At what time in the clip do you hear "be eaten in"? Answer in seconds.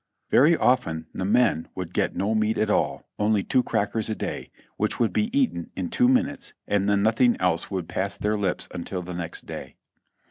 5.13-5.91